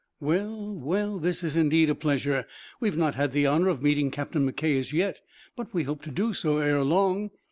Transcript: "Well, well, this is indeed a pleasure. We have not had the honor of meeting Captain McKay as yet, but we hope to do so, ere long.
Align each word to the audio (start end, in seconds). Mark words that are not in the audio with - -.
"Well, 0.19 0.73
well, 0.73 1.19
this 1.19 1.43
is 1.43 1.55
indeed 1.55 1.91
a 1.91 1.93
pleasure. 1.93 2.47
We 2.79 2.87
have 2.87 2.97
not 2.97 3.13
had 3.13 3.33
the 3.33 3.45
honor 3.45 3.67
of 3.69 3.83
meeting 3.83 4.09
Captain 4.09 4.51
McKay 4.51 4.79
as 4.79 4.91
yet, 4.91 5.19
but 5.55 5.71
we 5.75 5.83
hope 5.83 6.01
to 6.05 6.09
do 6.11 6.33
so, 6.33 6.57
ere 6.57 6.83
long. 6.83 7.29